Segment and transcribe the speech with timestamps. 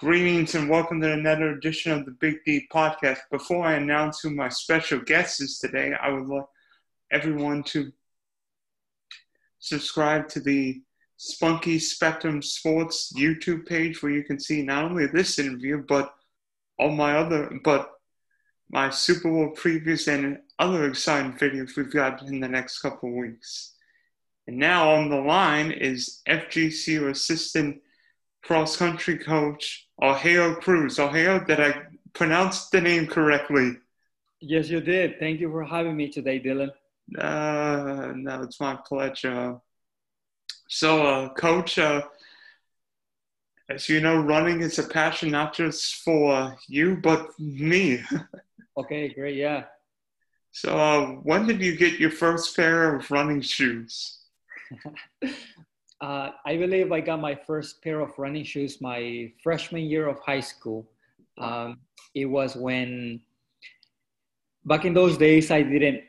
[0.00, 3.20] Greetings and welcome to another edition of the Big D podcast.
[3.30, 6.44] Before I announce who my special guest is today, I would like
[7.10, 7.90] everyone to
[9.58, 10.82] subscribe to the
[11.16, 16.14] Spunky Spectrum Sports YouTube page where you can see not only this interview but
[16.78, 17.90] all my other but
[18.70, 23.72] my Super Bowl previews and other exciting videos we've got in the next couple weeks.
[24.46, 27.80] And now on the line is FGCU assistant
[28.46, 30.98] cross country coach Argeo Cruz.
[30.98, 31.82] Argeo, did I
[32.14, 33.76] pronounce the name correctly?
[34.40, 35.18] Yes, you did.
[35.18, 36.70] Thank you for having me today, Dylan.
[37.18, 39.58] Uh, no, it's my pleasure.
[40.68, 42.02] So, uh, coach, uh,
[43.68, 48.00] as you know, running is a passion not just for you, but me.
[48.78, 49.36] okay, great.
[49.36, 49.64] Yeah.
[50.52, 54.20] So, uh, when did you get your first pair of running shoes?
[56.00, 60.18] uh, I believe I got my first pair of running shoes my freshman year of
[60.20, 60.88] high school.
[61.38, 61.78] Um,
[62.14, 63.20] it was when,
[64.64, 66.02] back in those days, I didn't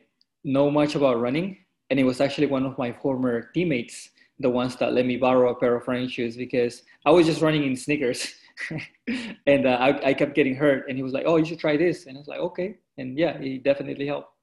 [0.44, 1.58] know much about running.
[1.90, 5.52] And it was actually one of my former teammates, the ones that let me borrow
[5.52, 8.36] a pair of running shoes because I was just running in sneakers.
[9.48, 10.90] and uh, I, I kept getting hurt.
[10.90, 12.08] And he was like, oh, you should try this.
[12.08, 12.78] And I was like, okay.
[12.98, 14.34] And yeah, it definitely helped.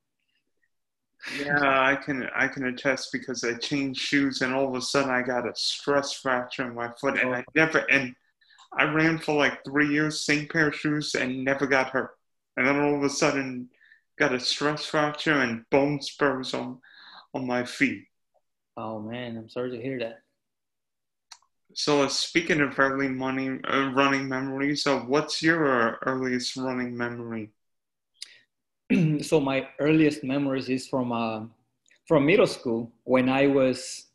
[1.39, 5.11] Yeah, I can I can attest because I changed shoes and all of a sudden
[5.11, 7.53] I got a stress fracture in my foot and I oh.
[7.55, 8.15] never and
[8.77, 12.11] I ran for like three years, same pair of shoes and never got hurt.
[12.57, 13.71] And then all of a sudden
[14.19, 16.81] got a stress fracture and bone spurs on
[17.33, 18.05] on my feet.
[18.77, 20.21] Oh man, I'm sorry to hear that.
[21.75, 27.51] So uh, speaking of early money, uh, running memories, so what's your earliest running memory?
[29.23, 31.43] so my earliest memories is from uh,
[32.07, 34.07] from middle school when I was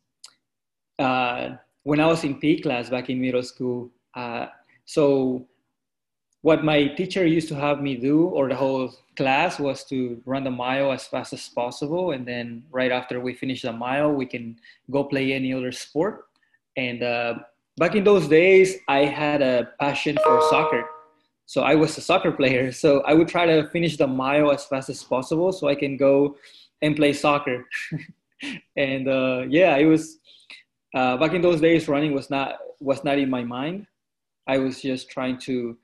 [1.00, 3.90] uh, when I was in P class back in middle school.
[4.14, 4.48] Uh,
[4.86, 5.48] so
[6.42, 10.44] what my teacher used to have me do, or the whole class, was to run
[10.44, 14.26] the mile as fast as possible, and then right after we finish the mile, we
[14.26, 14.58] can
[14.90, 16.28] go play any other sport.
[16.78, 17.40] And uh,
[17.78, 20.86] back in those days, I had a passion for soccer
[21.50, 22.72] so I was a soccer player.
[22.72, 25.98] So I would try to finish the mile as fast as possible so I can
[25.98, 26.38] go
[26.84, 27.66] and play soccer.
[28.78, 30.20] and uh, yeah, it was
[30.94, 31.88] uh, back in those days.
[31.88, 33.88] Running was not was not in my mind.
[34.46, 35.76] I was just trying to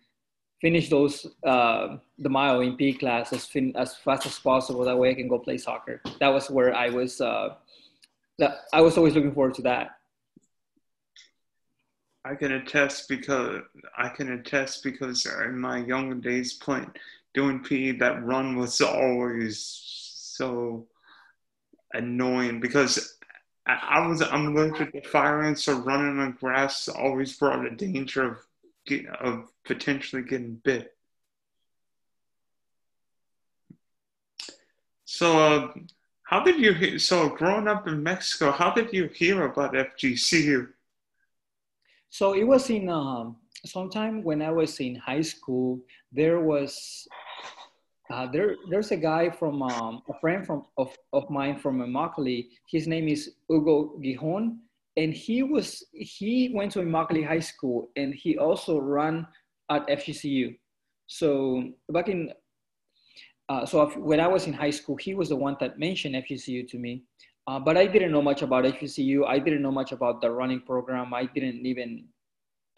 [0.62, 4.86] finish those uh, the mile in P class as fin- as fast as possible.
[4.86, 6.00] That way I can go play soccer.
[6.20, 7.20] That was where I was.
[7.20, 7.56] Uh,
[8.38, 9.97] that I was always looking forward to that.
[12.25, 13.62] I can attest because
[13.96, 16.91] I can attest because in my younger days playing
[17.36, 20.88] doing PE, that run was always so
[21.94, 23.18] annoying because
[23.68, 28.24] I, was I'm allergic to fire ants, so running on grass always brought a danger
[28.24, 28.38] of
[29.19, 30.96] of potentially getting bit.
[35.06, 35.74] So, uh,
[36.24, 37.00] how did you?
[37.00, 40.68] So, growing up in Mexico, how did you hear about FGCU?
[42.16, 45.81] So it was in um, sometime when I was in high school.
[46.14, 47.06] There was
[48.09, 52.48] uh, there there's a guy from um, a friend from of, of mine from Immokalee.
[52.72, 54.59] His name is Hugo Gijon,
[54.96, 59.28] and he was he went to Immokalee High School, and he also ran
[59.70, 60.56] at FGCU.
[61.08, 62.32] So back in
[63.50, 66.66] uh, so when I was in high school, he was the one that mentioned FGCU
[66.70, 67.03] to me.
[67.48, 69.28] Uh, but I didn't know much about FGCU.
[69.28, 71.14] I didn't know much about the running program.
[71.14, 72.06] I didn't even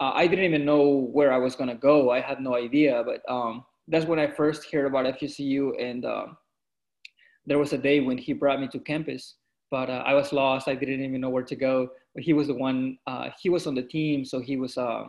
[0.00, 2.10] uh, I didn't even know where I was gonna go.
[2.10, 3.02] I had no idea.
[3.04, 6.26] But um, that's when I first heard about FGCU, and uh,
[7.46, 9.36] there was a day when he brought me to campus.
[9.70, 10.68] But uh, I was lost.
[10.68, 11.90] I didn't even know where to go.
[12.14, 12.98] But he was the one.
[13.06, 14.78] Uh, he was on the team, so he was.
[14.78, 15.04] Uh,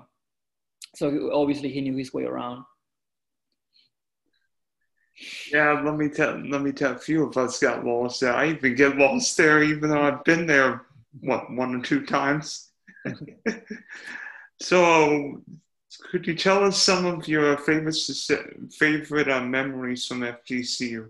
[0.95, 2.63] so obviously he knew his way around.
[5.51, 8.33] Yeah, let me tell let me tell a few of us got lost there.
[8.33, 10.85] I even get lost there even though I've been there
[11.21, 12.71] what one or two times.
[14.61, 15.41] so
[16.11, 17.97] could you tell us some of your favorite
[18.71, 21.09] favorite uh, memories from FGCU?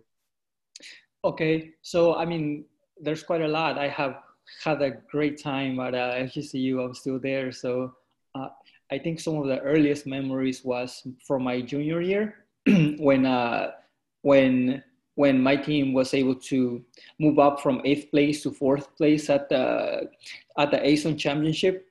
[1.23, 2.65] Okay, so I mean,
[2.99, 3.77] there's quite a lot.
[3.77, 4.15] I have
[4.63, 6.79] had a great time at uh, FGCU.
[6.83, 7.93] I'm still there, so
[8.35, 8.49] uh,
[8.91, 12.45] I think some of the earliest memories was from my junior year
[12.99, 13.71] when uh,
[14.21, 14.83] when
[15.15, 16.81] when my team was able to
[17.19, 20.09] move up from eighth place to fourth place at the
[20.57, 21.85] at the ASUN championship.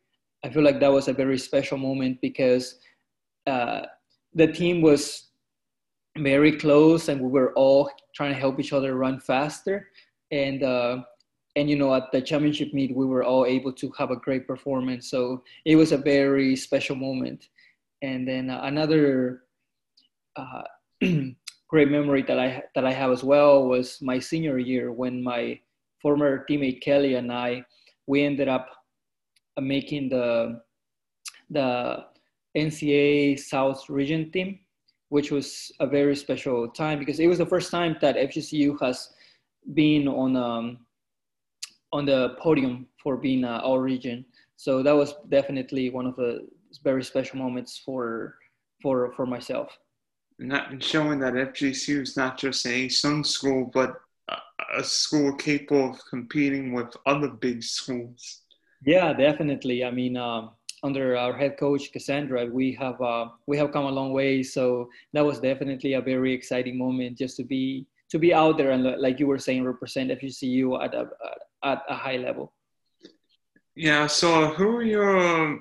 [0.45, 2.79] I feel like that was a very special moment because
[3.47, 3.83] uh,
[4.33, 5.29] the team was
[6.17, 9.89] very close and we were all trying to help each other run faster.
[10.31, 11.03] And uh,
[11.57, 14.47] and you know at the championship meet we were all able to have a great
[14.47, 15.11] performance.
[15.11, 17.49] So it was a very special moment.
[18.01, 19.43] And then another
[20.37, 20.63] uh,
[21.69, 25.61] great memory that I that I have as well was my senior year when my
[26.01, 27.65] former teammate Kelly and I
[28.07, 28.69] we ended up
[29.57, 30.61] uh, making the
[31.51, 32.05] the
[32.57, 34.59] NCAA South region team,
[35.11, 39.11] which was a very special time because it was the first time that FGCU has
[39.75, 40.79] been on um,
[41.93, 44.25] on the podium for being uh, all region.
[44.57, 46.49] So that was definitely one of the
[46.83, 48.37] very special moments for
[48.83, 49.79] for for myself.
[50.39, 53.95] Not showing that FGCU is not just ASUN school, but
[54.77, 58.43] a school capable of competing with other big schools.
[58.85, 59.85] Yeah, definitely.
[59.85, 60.51] I mean, um,
[60.83, 64.43] under our head coach Cassandra, we have uh, we have come a long way.
[64.43, 68.71] So that was definitely a very exciting moment just to be to be out there
[68.71, 71.09] and like you were saying, represent FGCU at a
[71.65, 72.53] at a high level.
[73.75, 74.07] Yeah.
[74.07, 75.61] So who are your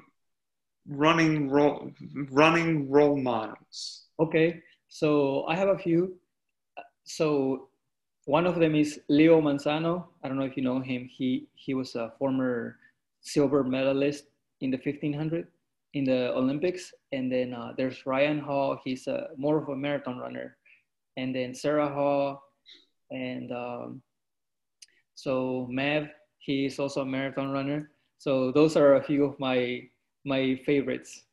[0.88, 1.92] running role
[2.32, 4.06] running role models?
[4.20, 4.62] Okay.
[4.88, 6.16] So I have a few.
[7.04, 7.70] So
[8.26, 10.06] one of them is Leo Manzano.
[10.24, 11.06] I don't know if you know him.
[11.06, 12.78] He he was a former
[13.22, 14.26] silver medalist
[14.62, 15.48] in the 1500
[15.94, 16.94] in the Olympics.
[17.12, 18.80] And then uh, there's Ryan Hall.
[18.84, 20.58] He's a, more of a marathon runner.
[21.18, 22.44] And then Sara Hall.
[23.12, 24.02] And um,
[25.16, 26.10] so Meb,
[26.40, 27.92] he's also a marathon runner.
[28.18, 29.84] So those are a few of my
[30.26, 31.24] my favorites.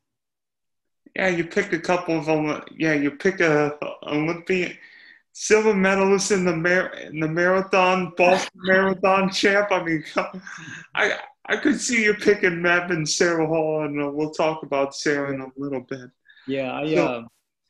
[1.17, 2.63] Yeah, you pick a couple of them.
[2.77, 4.77] Yeah, you pick a Olympian
[5.33, 9.71] silver medalist in the mar- in the marathon, Boston Marathon champ.
[9.71, 10.05] I mean,
[10.95, 14.95] I I could see you picking Meb and Sara Hall, and uh, we'll talk about
[14.95, 16.11] Sara in a little bit.
[16.49, 17.23] Yeah, I so, uh,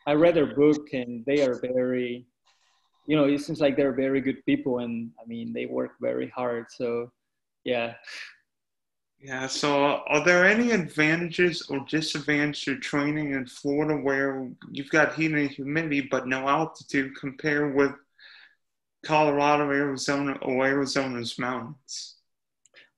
[0.06, 2.26] I read their book, and they are very,
[3.06, 6.28] you know, it seems like they're very good people, and I mean, they work very
[6.28, 6.66] hard.
[6.70, 7.10] So,
[7.64, 7.94] yeah.
[9.24, 9.46] Yeah.
[9.46, 15.32] So, are there any advantages or disadvantages to training in Florida where you've got heat
[15.32, 17.92] and humidity but no altitude compared with
[19.06, 22.16] Colorado, Arizona, or Arizona's mountains?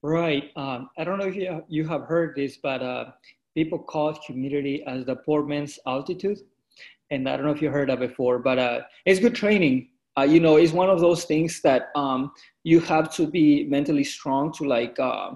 [0.03, 0.51] Right.
[0.57, 3.13] Um, I don't know if you, you have heard this, but uh,
[3.55, 6.39] people call humidity as the poor man's altitude.
[7.13, 9.91] And I don't know if you heard that before, but uh, it's good training.
[10.19, 12.33] Uh, you know, it's one of those things that um,
[12.65, 15.31] you have to be mentally strong to like, uh,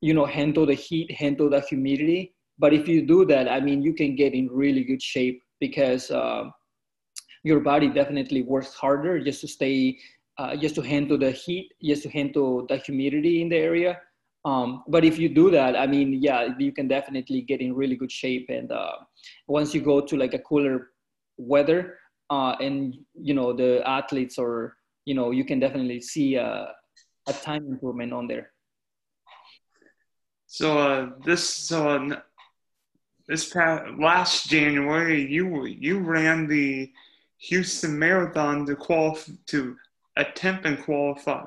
[0.00, 2.34] you know, handle the heat, handle the humidity.
[2.58, 6.10] But if you do that, I mean, you can get in really good shape because
[6.10, 6.44] uh,
[7.42, 9.98] your body definitely works harder just to stay
[10.38, 14.00] uh, just to handle the heat, just to handle the humidity in the area.
[14.44, 17.96] Um, but if you do that, I mean, yeah, you can definitely get in really
[17.96, 18.46] good shape.
[18.48, 18.96] And uh,
[19.46, 20.90] once you go to like a cooler
[21.36, 21.98] weather,
[22.30, 26.72] uh, and you know the athletes, or you know, you can definitely see a,
[27.28, 28.50] a time improvement on there.
[30.54, 32.20] So uh, this so uh,
[33.26, 36.92] this past last January, you you ran the
[37.38, 39.76] Houston Marathon to qualify to
[40.16, 41.42] attempt and qualify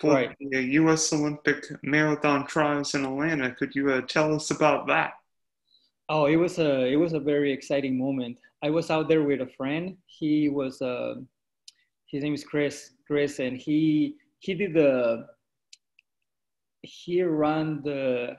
[0.00, 0.34] for right.
[0.40, 1.12] the U.S.
[1.12, 3.50] Olympic marathon trials in Atlanta.
[3.50, 5.12] Could you uh, tell us about that?
[6.08, 8.38] Oh, it was a it was a very exciting moment.
[8.62, 9.98] I was out there with a friend.
[10.06, 11.16] He was uh,
[12.06, 12.92] his name is Chris.
[13.06, 15.26] Chris, and he he did the
[16.84, 18.36] he ran the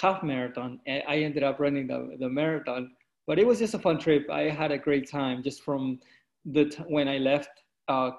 [0.00, 0.80] half marathon.
[0.86, 2.90] And I ended up running the the marathon.
[3.26, 4.28] But it was just a fun trip.
[4.30, 6.00] I had a great time just from
[6.44, 7.50] the t- when I left
[7.88, 8.10] uh,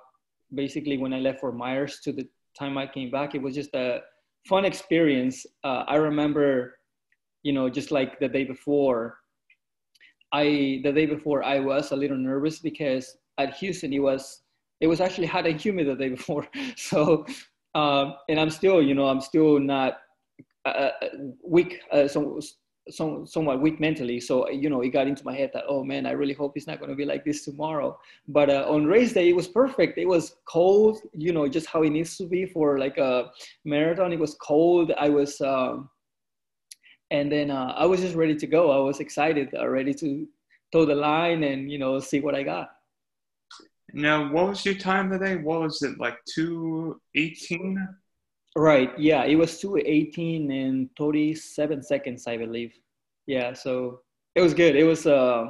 [0.53, 2.27] basically when I left for Myers to the
[2.57, 4.01] time I came back, it was just a
[4.47, 5.45] fun experience.
[5.63, 6.77] Uh, I remember,
[7.43, 9.17] you know, just like the day before,
[10.33, 14.41] I the day before I was a little nervous because at Houston it was
[14.79, 16.47] it was actually hot and humid the day before.
[16.75, 17.25] So,
[17.75, 19.99] um, and I'm still, you know, I'm still not
[20.65, 20.91] uh, uh
[21.43, 21.79] weak.
[21.91, 22.39] Uh, so
[22.89, 24.19] some, somewhat weak mentally.
[24.19, 26.67] So, you know, it got into my head that, oh man, I really hope it's
[26.67, 27.97] not going to be like this tomorrow.
[28.27, 29.97] But uh, on race day, it was perfect.
[29.97, 33.31] It was cold, you know, just how it needs to be for like a
[33.65, 34.13] marathon.
[34.13, 34.91] It was cold.
[34.97, 35.89] I was, um,
[37.11, 38.71] and then uh, I was just ready to go.
[38.71, 40.27] I was excited, uh, ready to
[40.71, 42.69] toe the line and, you know, see what I got.
[43.93, 45.35] Now, what was your time today?
[45.35, 47.87] What was it, like 218?
[48.55, 48.97] Right.
[48.97, 52.73] Yeah, it was 218 and 37 seconds, I believe.
[53.25, 54.01] Yeah, so
[54.35, 54.75] it was good.
[54.75, 55.49] It was uh,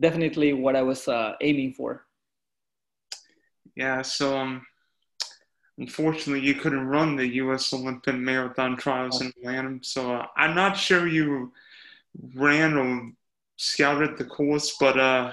[0.00, 2.06] definitely what I was uh, aiming for.
[3.76, 4.66] Yeah, so um,
[5.78, 7.72] unfortunately, you couldn't run the U.S.
[7.72, 9.78] Olympic marathon trials in Atlanta.
[9.82, 11.52] So uh, I'm not sure you
[12.34, 13.10] ran or
[13.56, 15.32] scouted the course, but uh,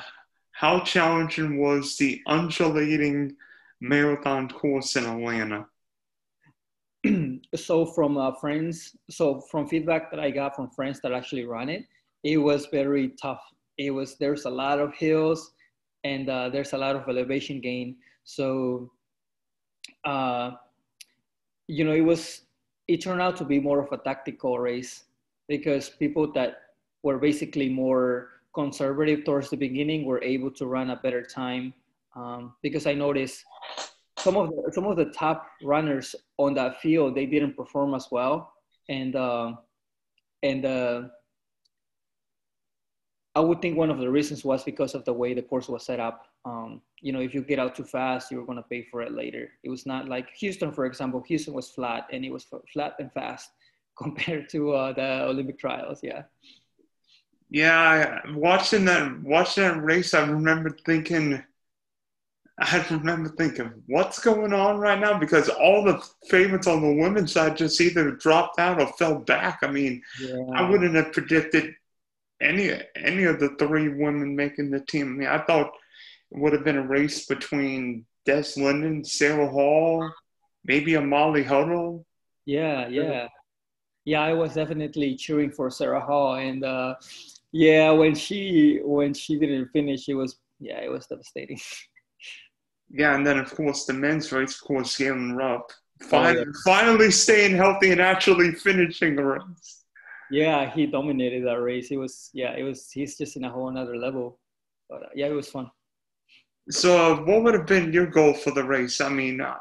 [0.62, 3.36] how challenging was the undulating
[3.80, 5.66] marathon course in Atlanta?
[7.56, 11.68] so from uh, friends, so from feedback that I got from friends that actually run
[11.68, 11.88] it,
[12.24, 13.42] it was very tough.
[13.80, 15.52] It was there's a lot of hills,
[16.04, 17.96] and uh, there's a lot of elevation gain.
[18.24, 18.92] So,
[20.06, 20.52] uh,
[21.66, 22.44] you know, it was
[22.88, 25.06] it turned out to be more of a tactical race
[25.48, 26.58] because people that
[27.02, 31.74] were basically more conservative towards the beginning were able to run a better time.
[32.16, 33.44] Um, because I noticed
[34.18, 38.08] some of the, some of the top runners on that field they didn't perform as
[38.12, 38.54] well,
[38.90, 39.54] and uh,
[40.44, 41.04] and uh,
[43.36, 45.86] I would think one of the reasons was because of the way the course was
[45.86, 46.28] set up.
[46.44, 49.14] Um, you know, if you get out too fast, you're going to pay for it
[49.14, 49.52] later.
[49.64, 51.24] It was not like Houston, for example.
[51.28, 53.52] Houston was flat and it was flat and fast
[53.98, 56.00] compared to uh, the Olympic trials.
[56.04, 56.24] Yeah.
[57.52, 61.44] Yeah, watching that watching that race, I remember thinking,
[62.60, 65.20] I remember thinking, what's going on right now?
[65.20, 69.60] Because all the favorites on the women's side just either dropped out or fell back.
[69.64, 70.38] I mean, yeah.
[70.56, 71.76] I wouldn't have predicted
[72.42, 75.08] any any of the three women making the team.
[75.08, 75.74] I mean, I thought
[76.32, 80.10] it would have been a race between Des Linden, Sara Hall,
[80.64, 82.06] maybe a Molly Huddle.
[82.46, 83.28] Yeah, yeah,
[84.06, 84.22] yeah.
[84.22, 86.96] I was definitely cheering for Sara Hall, and uh,
[87.52, 91.60] yeah, when she when she didn't finish, it was yeah, it was devastating.
[92.90, 96.52] yeah, and then of course the men's race, of course, Galen Rupp finally, oh, yeah.
[96.64, 99.84] finally staying healthy and actually finishing the race.
[100.30, 101.90] Yeah, he dominated that race.
[101.90, 104.40] He was yeah, it was he's just in a whole another level.
[104.90, 105.70] But uh, yeah, it was fun.
[106.70, 109.02] So, uh, what would have been your goal for the race?
[109.02, 109.56] I mean, uh,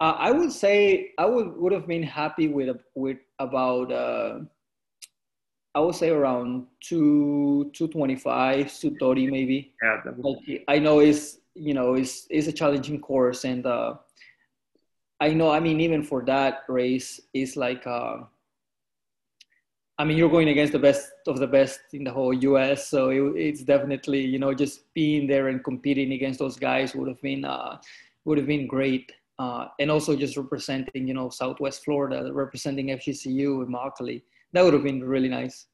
[0.00, 4.40] uh, I would say I would would have been happy with with about uh,
[5.78, 9.72] I would say around two two twenty five, two thirty maybe.
[9.80, 13.94] Yeah, like, I know it's you know it's it's a challenging course, and uh,
[15.20, 17.86] I know I mean even for that race, it's like.
[17.86, 18.24] Uh,
[20.00, 22.86] I mean, you're going against the best of the best in the whole U.S.
[22.86, 27.08] So it, it's definitely, you know, just being there and competing against those guys would
[27.08, 27.78] have been uh,
[28.24, 29.12] would have been great.
[29.40, 34.22] Uh, and also just representing, you know, Southwest Florida, representing FGCU and Immokalee.
[34.52, 35.66] That would have been really nice.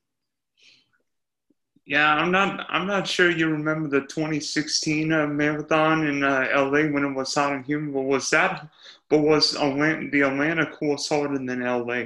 [1.86, 2.66] Yeah, I'm not.
[2.70, 7.34] I'm not sure you remember the 2016 uh, marathon in uh, LA when it was
[7.34, 7.92] hot and humid.
[7.92, 8.68] But was that?
[9.10, 12.04] But was Atlanta, the Atlanta course harder than LA?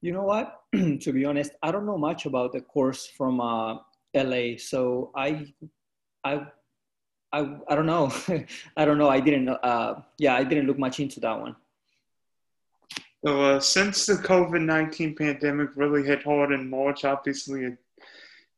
[0.00, 0.62] You know what?
[0.72, 3.76] to be honest, I don't know much about the course from uh,
[4.14, 5.46] LA, so I,
[6.24, 6.46] I,
[7.32, 8.12] I, I don't know.
[8.76, 9.08] I don't know.
[9.08, 9.48] I didn't.
[9.48, 11.54] Uh, yeah, I didn't look much into that one.
[13.24, 17.78] So uh, since the COVID nineteen pandemic really hit hard in March, obviously it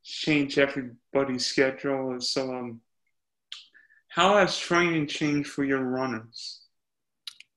[0.05, 2.21] changed everybody's schedule.
[2.21, 2.81] So, um,
[4.09, 6.61] how has training changed for your runners?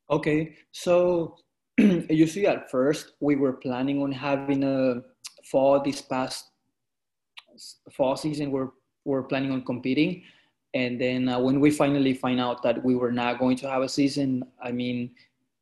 [0.09, 1.37] Okay, so
[1.77, 5.01] you see, at first we were planning on having a
[5.43, 6.49] fall this past
[7.91, 8.51] fall season.
[8.51, 8.69] We're
[9.03, 10.23] we're planning on competing,
[10.73, 13.83] and then uh, when we finally find out that we were not going to have
[13.83, 15.11] a season, I mean,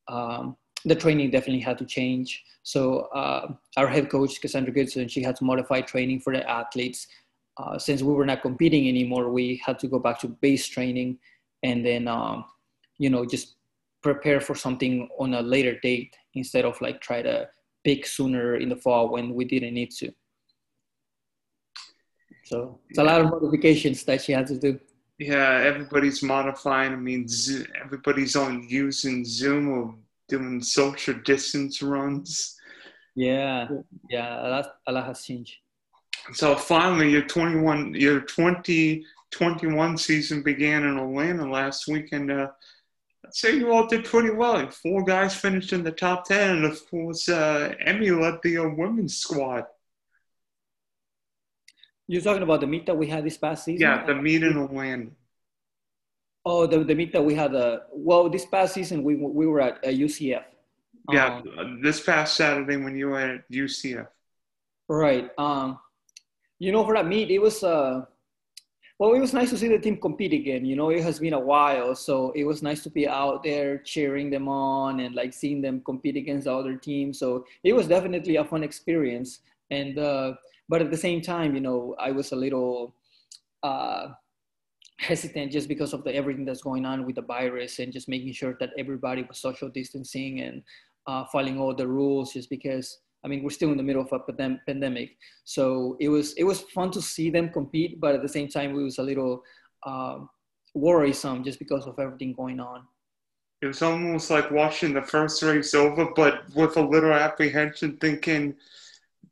[0.08, 2.44] um, the training definitely had to change.
[2.63, 7.08] So uh, our head coach Cassandra Goodson, she had to modify training for the athletes.
[7.58, 11.20] Uh, since we were not competing anymore, we had to go back to base training,
[11.62, 12.46] and then um,
[12.98, 13.56] you know just
[14.02, 17.48] prepare for something on a later date instead of like try to
[17.84, 20.12] pick sooner in the fall when we didn't need to.
[22.44, 24.80] So it's a lot of modifications that she had to do.
[25.20, 26.92] Yeah, everybody's modifying.
[26.92, 27.28] I mean,
[27.82, 29.96] everybody's on using Zoom or
[30.27, 32.56] doing social distance runs.
[33.15, 33.68] Yeah,
[34.10, 35.56] yeah, a lot, a lot has changed.
[36.34, 42.32] So finally, your 21, your 2021 season began in Atlanta last weekend.
[42.32, 42.48] Uh,
[43.25, 44.70] I'd say you all did pretty well.
[44.70, 48.70] Four guys finished in the top 10, and of course, uh, Emmy led the uh,
[48.70, 49.65] women's squad.
[52.08, 53.82] You're talking about the meet that we had this past season?
[53.82, 55.12] Yeah, the meet in Orlando.
[56.46, 57.56] Oh, the, the meet that we had.
[57.56, 60.44] Uh, well, this past season, we, we were at uh, UCF.
[61.12, 64.08] Yeah, um, this past Saturday when you were at UCF.
[64.88, 65.30] Right.
[65.38, 65.80] Um,
[66.60, 67.64] you know, for that meet, it was.
[67.64, 68.06] Uh,
[69.00, 70.66] well, it was nice to see the team compete again.
[70.66, 73.80] You know, it has been a while, so it was nice to be out there
[73.80, 77.20] cheering them on and like seeing them compete against the other teams.
[77.20, 79.40] So it was definitely a fun experience.
[79.72, 80.36] And uh,
[80.70, 82.96] but at the same time, you know, I was a little
[83.64, 84.10] uh,
[85.00, 88.34] hesitant just because of the everything that's going on with the virus and just making
[88.34, 90.64] sure that everybody was social distancing and
[91.08, 92.34] uh, following all the rules.
[92.34, 96.34] Just because I mean, we're still in the middle of a pandemic, so it was
[96.34, 99.04] it was fun to see them compete, but at the same time, it was a
[99.04, 99.44] little
[99.86, 100.30] um,
[100.74, 102.84] worrisome just because of everything going on.
[103.62, 108.56] It was almost like watching the first race over, but with a little apprehension, thinking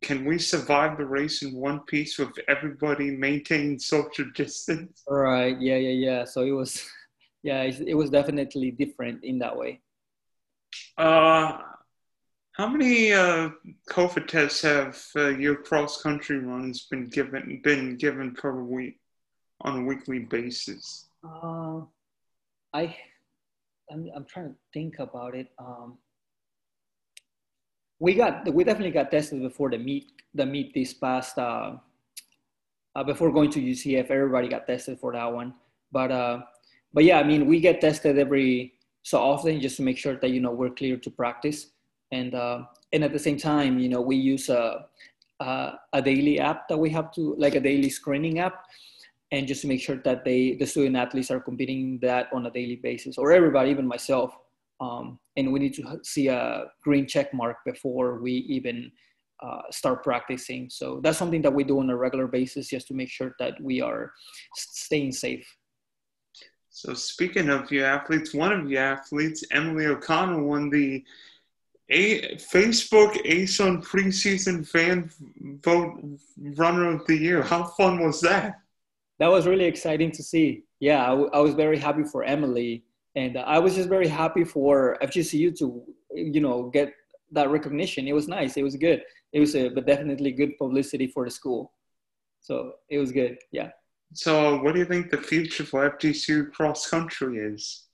[0.01, 5.03] can we survive the race in one piece with everybody maintaining social distance?
[5.07, 5.59] Right.
[5.59, 5.77] Yeah.
[5.77, 6.09] Yeah.
[6.09, 6.25] Yeah.
[6.25, 6.83] So it was,
[7.43, 9.81] yeah, it was definitely different in that way.
[10.97, 11.59] Uh,
[12.53, 13.49] how many uh,
[13.89, 18.99] COVID tests have uh, your cross country runs been given been given per week
[19.61, 21.07] on a weekly basis?
[21.23, 21.81] Uh,
[22.73, 22.95] I,
[23.91, 25.47] I'm, I'm trying to think about it.
[25.59, 25.97] Um,
[28.01, 31.73] we got we definitely got tested before the meet the meet this past uh,
[32.95, 34.09] uh, before going to UCF.
[34.09, 35.53] Everybody got tested for that one,
[35.91, 36.41] but uh,
[36.93, 40.31] but yeah, I mean we get tested every so often just to make sure that
[40.31, 41.67] you know we're clear to practice,
[42.11, 44.87] and uh, and at the same time, you know we use a
[45.39, 48.65] a, a daily app that we have to like a daily screening app
[49.31, 52.51] and just to make sure that they the student athletes are competing that on a
[52.51, 54.37] daily basis or everybody even myself
[54.81, 58.91] um, and we need to see a green check mark before we even
[59.41, 60.69] uh, start practicing.
[60.69, 63.55] So that's something that we do on a regular basis just to make sure that
[63.61, 64.11] we are
[64.55, 65.47] staying safe.
[66.69, 71.03] So speaking of your athletes, one of your athletes, Emily O'Connor, won the
[71.89, 75.09] a- Facebook ASUN preseason fan
[75.63, 75.99] vote
[76.37, 77.41] runner of the year.
[77.41, 78.55] How fun was that?
[79.19, 80.63] That was really exciting to see.
[80.79, 82.83] Yeah, I, w- I was very happy for Emily
[83.15, 86.93] and I was just very happy for FGCU to you know get
[87.31, 88.07] that recognition.
[88.07, 88.57] It was nice.
[88.57, 89.03] It was good.
[89.33, 91.71] It was a, but definitely good publicity for the school.
[92.41, 93.37] So it was good.
[93.51, 93.69] Yeah.
[94.13, 97.85] So what do you think the future for FGCU cross country is?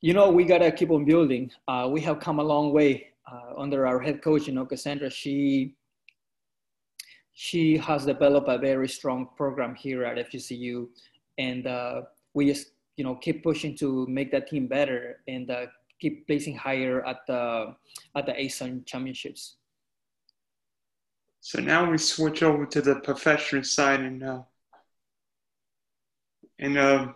[0.00, 1.52] You know, we gotta keep on building.
[1.68, 5.10] Uh, we have come a long way uh, under our head coach, you know, Cassandra.
[5.10, 5.76] She
[7.34, 10.88] she has developed a very strong program here at FGCU,
[11.38, 12.02] and uh,
[12.34, 15.66] we just you know keep pushing to make that team better and uh,
[16.00, 17.74] keep placing higher at the
[18.16, 19.56] at the ASUN championships.
[21.40, 24.42] So now we switch over to the professional side, and uh,
[26.58, 27.12] and uh,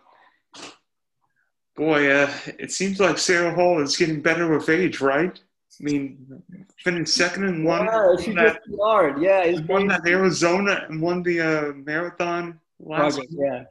[1.76, 5.38] boy, uh, it seems like Sara Hall is getting better with age, right?
[5.78, 6.42] I mean,
[6.78, 7.84] finished second and one.
[7.84, 9.20] Yeah, she that, just hard.
[9.20, 13.16] Yeah, won that Arizona and won the uh, marathon last.
[13.16, 13.64] Project, yeah.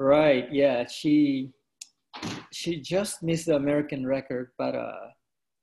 [0.00, 0.50] Right.
[0.50, 0.86] Yeah.
[0.86, 1.52] She
[2.52, 5.08] she just missed the American record, but uh,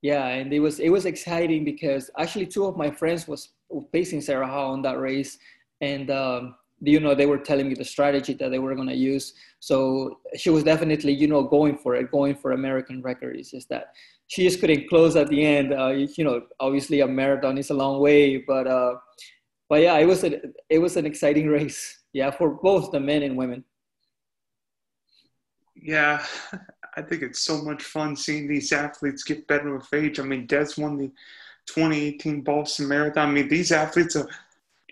[0.03, 3.49] yeah, and it was it was exciting because actually two of my friends was
[3.91, 5.39] facing Sara Hall on that race,
[5.81, 9.33] and um, you know they were telling me the strategy that they were gonna use.
[9.59, 13.37] So she was definitely you know going for it, going for American record.
[13.37, 13.87] It's just that
[14.27, 15.73] she just couldn't close at the end.
[15.73, 18.97] Uh, you know, obviously a marathon is a long way, but uh,
[19.67, 22.03] but yeah, it was a, it was an exciting race.
[22.13, 23.63] Yeah, for both the men and women
[25.81, 26.25] yeah,
[26.97, 30.19] I think it's so much fun seeing these athletes get better with age.
[30.19, 31.11] I mean, Des won the
[31.67, 33.29] 2018 Boston Marathon.
[33.29, 34.27] I mean, these athletes are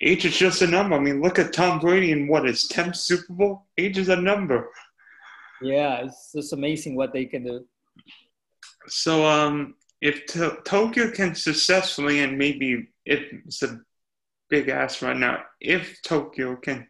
[0.01, 0.95] age is just a number.
[0.95, 3.65] I mean, look at Tom Brady and what his 10th Super Bowl.
[3.77, 4.69] Age is a number.
[5.61, 7.65] Yeah, it's just amazing what they can do.
[8.87, 13.79] So, um, if to- Tokyo can successfully, and maybe it's a
[14.49, 16.85] big ask right now, if Tokyo can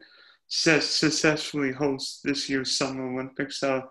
[0.47, 3.63] successfully host this year's Summer Olympics.
[3.63, 3.81] Uh,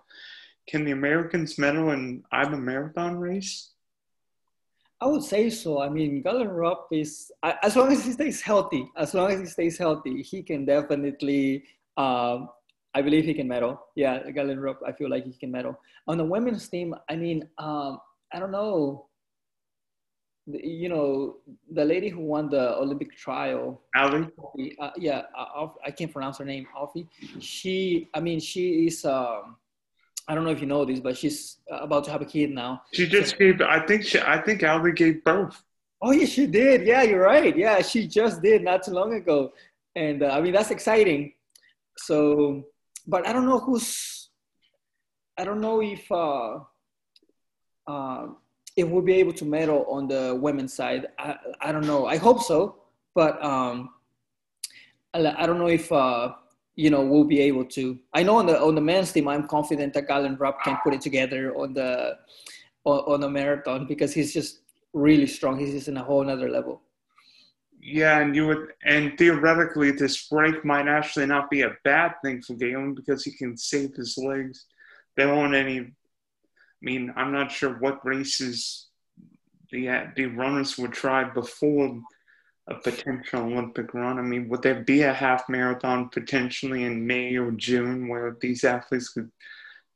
[0.69, 3.73] can the Americans medal in either marathon race?
[5.01, 5.83] I would say so.
[5.83, 8.89] I mean, Galen Rupp is as long as he stays healthy.
[8.97, 11.65] As long as he stays healthy, he can definitely.
[11.97, 12.49] Um,
[12.97, 13.81] I believe he can medal.
[13.97, 14.81] Yeah, Galen Rupp.
[14.87, 16.95] I feel like he can medal on the women's team.
[17.11, 17.99] I mean, um,
[18.33, 19.07] I don't know
[20.47, 21.37] you know,
[21.73, 24.29] the lady who won the Olympic trial, Ali.
[24.79, 27.09] Uh, yeah, uh, I can't pronounce her name, Alfie.
[27.41, 29.05] She, I mean, she is.
[29.05, 29.57] Um,
[30.29, 32.83] I don't know if you know this, but she's about to have a kid now.
[32.93, 33.61] She just so, gave.
[33.61, 34.21] I think she.
[34.21, 35.63] I think Ali gave birth.
[36.03, 36.87] Oh yeah, she did.
[36.87, 37.57] Yeah, you're right.
[37.57, 39.53] Yeah, she just did not too long ago,
[39.97, 41.33] and uh, I mean that's exciting.
[41.97, 42.65] So,
[43.07, 44.29] but I don't know who's.
[45.39, 46.11] I don't know if.
[46.13, 46.59] Uh,
[47.87, 48.27] uh,
[48.77, 51.07] if we'll be able to medal on the women's side.
[51.19, 52.07] I, I don't know.
[52.07, 52.77] I hope so,
[53.15, 53.91] but um,
[55.13, 56.33] I, don't know if uh,
[56.75, 57.99] you know we'll be able to.
[58.13, 60.95] I know on the on the men's team, I'm confident that Galen Rupp can put
[60.95, 62.19] it together on the
[62.85, 64.61] on, on the marathon because he's just
[64.93, 65.59] really strong.
[65.59, 66.83] He's just in a whole other level.
[67.87, 72.41] Yeah, and you would, and theoretically, this break might actually not be a bad thing
[72.41, 74.65] for Galen because he can save his legs.
[75.19, 75.93] There aren't any
[76.85, 78.89] mean, I'm not sure what races
[79.73, 82.01] the the runners would try before
[82.69, 84.19] a potential Olympic run.
[84.19, 88.65] I mean, would there be a half marathon potentially in May or June where these
[88.65, 89.31] athletes could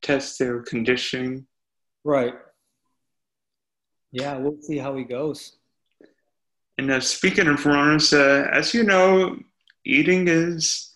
[0.02, 1.46] test their conditioning?
[2.04, 2.34] Right.
[4.12, 5.56] Yeah, we'll see how he goes.
[6.76, 9.36] And uh, speaking of runners, uh, as you know,
[9.84, 10.87] eating is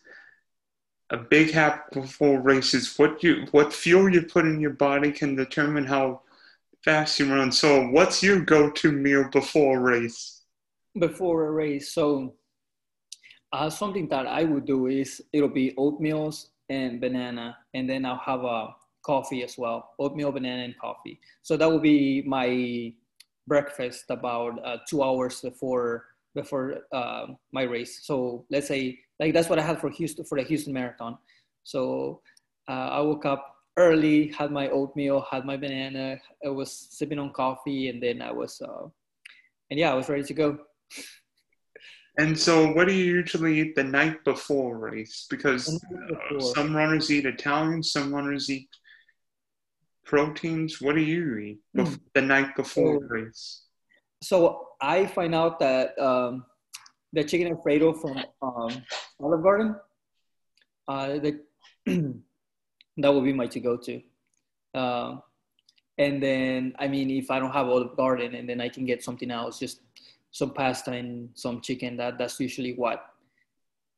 [1.13, 2.99] a big habit before races.
[2.99, 6.23] What you what fuel you put in your body can determine how
[6.85, 7.53] fast you run.
[7.53, 10.43] So, what's your go-to meal before a race?
[10.99, 12.35] Before a race, so
[13.53, 16.35] uh, something that I would do is it'll be oatmeal
[16.69, 21.21] and banana, and then I'll have a coffee as well, oatmeal, banana, and coffee.
[21.43, 22.93] So that will be my
[23.47, 28.01] breakfast about uh, two hours before before uh, my race.
[28.03, 31.19] So let's say like that's what I had for Houston for the Houston Marathon.
[31.65, 32.21] So
[32.69, 36.19] uh, I woke up early, had my oatmeal, had my banana.
[36.45, 38.89] I was sipping on coffee, and then I was uh,
[39.71, 40.59] and yeah, I was ready to go.
[42.19, 45.27] And so, what do you usually eat the night before race?
[45.31, 46.55] Because before.
[46.55, 48.69] some runners eat Italian, some runners eat
[50.05, 50.81] proteins?
[50.81, 51.99] What do you eat mm.
[52.15, 53.63] the night before so, race?
[54.23, 56.45] So I find out that um,
[57.13, 58.83] the chicken alfredo from um,
[59.21, 59.77] Olive Garden,
[60.89, 61.41] uh, the,
[62.97, 64.01] that would be my to-go-to.
[64.75, 65.17] Uh,
[65.99, 69.05] and then, I mean, if I don't have Olive Garden, and then I can get
[69.05, 69.81] something else, just
[70.33, 71.97] some pasta and some chicken.
[71.97, 73.05] That that's usually what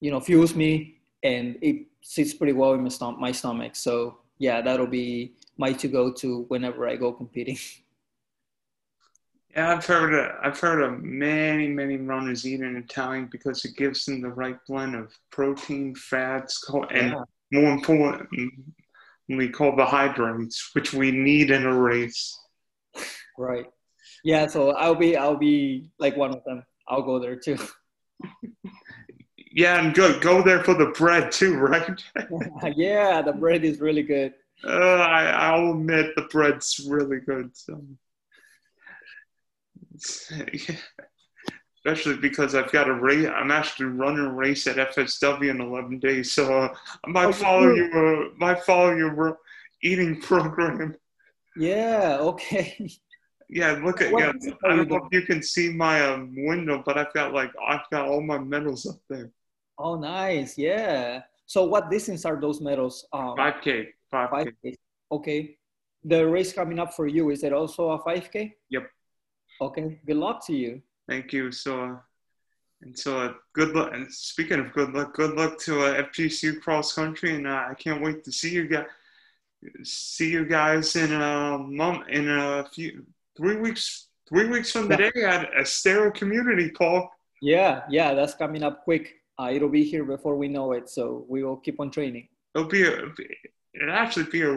[0.01, 3.21] you know fuels me, and it sits pretty well in my stomach.
[3.21, 3.77] My stomach.
[3.77, 7.57] So yeah, that'll be my to go to whenever I go competing.
[9.55, 14.05] Yeah, I've heard of, I've heard of many many runners eating Italian because it gives
[14.05, 17.23] them the right blend of protein, fats, and yeah.
[17.53, 22.37] more importantly, carbohydrates, which we need in a race.
[23.39, 23.67] Right.
[24.25, 24.47] Yeah.
[24.47, 26.65] So I'll be I'll be like one of them.
[26.89, 27.59] I'll go there too.
[29.53, 32.03] yeah, and go go there for the bread too, right?
[32.77, 34.35] yeah, the bread is really good.
[34.67, 37.57] Uh, I, I'll admit the bread's really good.
[37.57, 37.81] So.
[41.87, 43.29] Especially because I've got a race.
[43.29, 47.33] I'm actually running a race at FSW in 11 days, so uh, I might oh,
[47.33, 47.91] follow you.
[47.93, 49.39] Uh, might follow your
[49.83, 50.97] eating program.
[51.57, 52.19] Yeah.
[52.21, 52.91] Okay.
[53.51, 53.79] Yeah.
[53.85, 54.11] Look at.
[54.11, 54.33] yeah,
[54.65, 57.89] I don't know if you can see my um, window, but I've got like I've
[57.93, 59.31] got all my medals up there.
[59.79, 60.57] Oh, nice.
[60.57, 61.23] Yeah.
[61.47, 63.07] So, what distance are those medals?
[63.13, 63.89] Um, 5K.
[64.13, 64.53] 5K.
[64.65, 64.75] 5K.
[65.13, 65.57] Okay.
[66.05, 68.53] The race coming up for you, is it also a 5K?
[68.71, 68.91] Yep.
[69.61, 70.01] Okay.
[70.07, 70.83] Good luck to you.
[71.09, 71.53] Thank you.
[71.53, 71.97] So, uh,
[72.83, 73.91] and so uh, good luck.
[73.93, 77.75] And speaking of good luck, good luck to uh, FGCU cross country, and uh, I
[77.75, 78.87] can't wait to see you guys.
[79.83, 85.11] See you guys in a month, in a few, three weeks, three weeks from today
[85.27, 87.11] at Estero Community, Paul.
[87.41, 89.15] Yeah, yeah, that's coming up quick.
[89.39, 92.29] Uh, it'll be here before we know it, so we will keep on training.
[92.55, 93.07] It'll be a,
[93.75, 94.53] it'll actually be a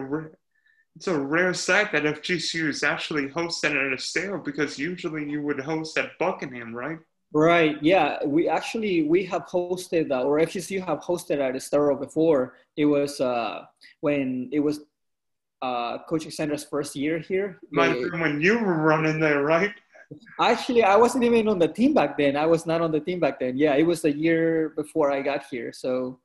[0.98, 5.60] it's a rare sight that FGCU is actually hosted at Estero because usually you would
[5.60, 6.98] host at Buckingham, right?
[7.32, 7.80] Right.
[7.80, 12.54] Yeah, we actually we have hosted uh, or FGCU have hosted at Estero before.
[12.76, 13.66] It was uh,
[14.00, 14.80] when it was
[15.62, 17.60] uh, Coach Sandra's first year here.
[17.70, 19.70] Might have been when you were running there, right?
[20.40, 22.34] Actually, I wasn't even on the team back then.
[22.34, 23.56] I was not on the team back then.
[23.56, 25.72] Yeah, it was a year before I got here.
[25.72, 26.18] So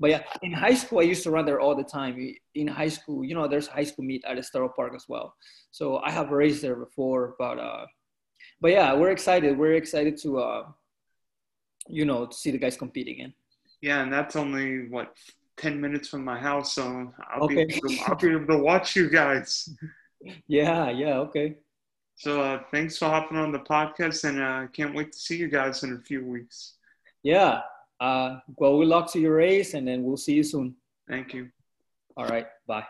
[0.00, 2.34] but yeah, in high school, I used to run there all the time.
[2.54, 5.34] In high school, you know, there's high school meet at Estero Park as well.
[5.70, 7.86] So I have raced there before, but uh,
[8.60, 9.56] but yeah, we're excited.
[9.56, 10.64] We're excited to uh,
[11.88, 13.32] you know, to see the guys compete again.
[13.80, 15.14] Yeah, and that's only what
[15.56, 17.66] ten minutes from my house, so I'll okay.
[17.66, 19.68] be able to, I'll be able to watch you guys.
[20.46, 21.56] yeah, yeah, okay.
[22.16, 25.36] So uh, thanks for hopping on the podcast, and I uh, can't wait to see
[25.36, 26.74] you guys in a few weeks.
[27.22, 27.60] Yeah,
[28.00, 30.74] uh, well, good luck to your race, and then we'll see you soon.
[31.08, 31.48] Thank you.
[32.16, 32.46] All right.
[32.66, 32.84] Bye.